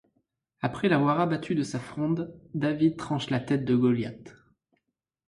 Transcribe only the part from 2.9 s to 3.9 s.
tranche la tête de